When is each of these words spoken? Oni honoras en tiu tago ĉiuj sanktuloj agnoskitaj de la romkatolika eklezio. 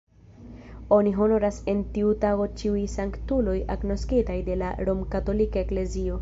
Oni 0.95 1.11
honoras 1.23 1.59
en 1.73 1.83
tiu 1.97 2.13
tago 2.23 2.47
ĉiuj 2.61 2.81
sanktuloj 2.95 3.55
agnoskitaj 3.75 4.39
de 4.49 4.57
la 4.63 4.73
romkatolika 4.91 5.65
eklezio. 5.67 6.19